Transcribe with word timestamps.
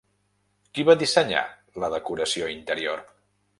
Qui 0.77 0.85
va 0.87 0.95
dissenyar 1.01 1.45
la 1.85 1.91
decoració 1.97 2.51
interior? 2.57 3.07